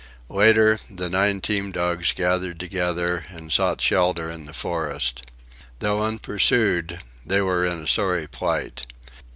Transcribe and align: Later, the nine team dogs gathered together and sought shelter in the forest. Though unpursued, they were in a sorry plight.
Later, 0.29 0.79
the 0.89 1.11
nine 1.11 1.41
team 1.41 1.71
dogs 1.71 2.11
gathered 2.13 2.59
together 2.59 3.23
and 3.29 3.53
sought 3.53 3.81
shelter 3.81 4.31
in 4.31 4.45
the 4.45 4.51
forest. 4.53 5.21
Though 5.77 6.01
unpursued, 6.03 7.01
they 7.23 7.41
were 7.41 7.67
in 7.67 7.77
a 7.81 7.87
sorry 7.87 8.25
plight. 8.25 8.87